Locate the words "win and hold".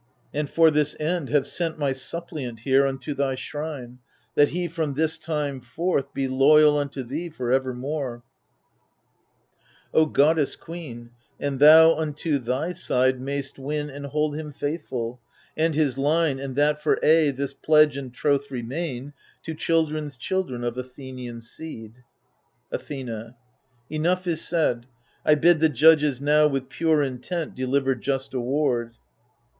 13.59-14.35